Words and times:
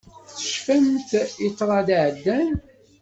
Tecfamt 0.37 1.09
i 1.45 1.47
ṭṭrad 1.53 1.87
iɛeddan. 1.95 2.49